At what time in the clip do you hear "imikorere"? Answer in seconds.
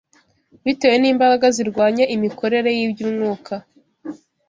2.15-2.69